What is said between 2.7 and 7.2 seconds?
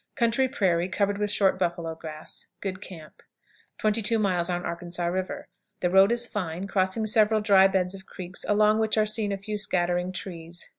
camp. 22. Arkansas River. The road is fine, crossing